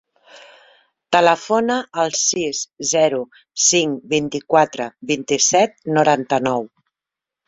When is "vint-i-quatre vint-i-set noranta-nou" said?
4.13-6.67